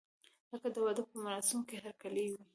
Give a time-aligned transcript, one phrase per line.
[0.51, 2.41] لکه د واده په مراسمو کې هرکلی وي.